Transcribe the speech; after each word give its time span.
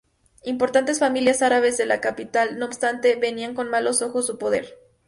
Importantes 0.45 0.97
familias 0.97 1.43
árabes 1.43 1.77
de 1.77 1.85
la 1.85 2.01
capital, 2.01 2.57
no 2.57 2.65
obstante, 2.65 3.15
veían 3.17 3.53
con 3.53 3.69
malos 3.69 4.01
ojos 4.01 4.25
su 4.25 4.39
poder. 4.39 4.79